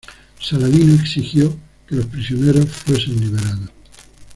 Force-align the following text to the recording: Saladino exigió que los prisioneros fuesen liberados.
Saladino 0.39 0.95
exigió 0.95 1.55
que 1.85 1.93
los 1.93 2.07
prisioneros 2.07 2.67
fuesen 2.71 3.19
liberados. 3.19 3.69